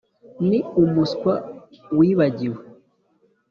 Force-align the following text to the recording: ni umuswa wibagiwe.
ni 0.47 0.59
umuswa 0.81 1.33
wibagiwe. 1.97 2.61